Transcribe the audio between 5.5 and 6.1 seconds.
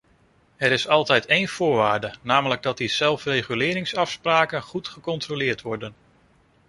worden.